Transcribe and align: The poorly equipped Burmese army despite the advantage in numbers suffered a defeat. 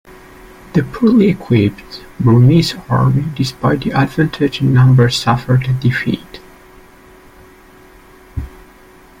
The 0.73 0.81
poorly 0.81 1.27
equipped 1.29 2.03
Burmese 2.19 2.73
army 2.89 3.25
despite 3.35 3.81
the 3.83 3.91
advantage 3.91 4.59
in 4.59 4.73
numbers 4.73 5.15
suffered 5.15 5.67
a 5.67 5.73
defeat. 5.73 6.39